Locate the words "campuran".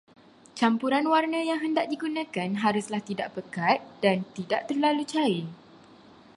0.59-1.05